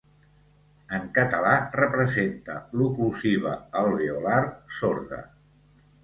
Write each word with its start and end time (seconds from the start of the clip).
En 0.99 1.03
català 1.17 1.51
representa 1.75 2.55
l'oclusiva 2.79 3.51
alveolar 3.81 4.39
sorda. 4.79 5.21